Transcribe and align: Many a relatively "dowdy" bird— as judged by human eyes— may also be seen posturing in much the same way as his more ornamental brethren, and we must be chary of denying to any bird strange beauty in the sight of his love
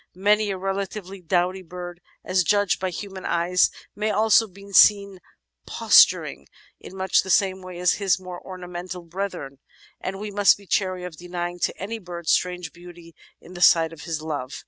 Many 0.15 0.49
a 0.49 0.57
relatively 0.57 1.21
"dowdy" 1.21 1.61
bird— 1.61 2.01
as 2.25 2.43
judged 2.43 2.79
by 2.79 2.89
human 2.89 3.23
eyes— 3.23 3.69
may 3.95 4.09
also 4.09 4.47
be 4.47 4.71
seen 4.73 5.19
posturing 5.67 6.47
in 6.79 6.97
much 6.97 7.21
the 7.21 7.29
same 7.29 7.61
way 7.61 7.77
as 7.77 7.93
his 8.01 8.19
more 8.19 8.41
ornamental 8.43 9.03
brethren, 9.03 9.59
and 9.99 10.19
we 10.19 10.31
must 10.31 10.57
be 10.57 10.65
chary 10.65 11.03
of 11.03 11.17
denying 11.17 11.59
to 11.59 11.77
any 11.79 11.99
bird 11.99 12.27
strange 12.27 12.73
beauty 12.73 13.13
in 13.39 13.53
the 13.53 13.61
sight 13.61 13.93
of 13.93 14.01
his 14.05 14.23
love 14.23 14.55